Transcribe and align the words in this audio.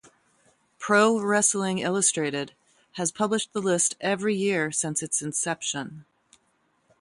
"Pro 0.79 1.19
Wrestling 1.19 1.77
Illustrated" 1.77 2.53
has 2.93 3.11
published 3.11 3.53
the 3.53 3.61
list 3.61 3.95
every 4.01 4.35
year 4.35 4.71
since 4.71 5.03
its 5.03 5.21
inception. 5.21 6.05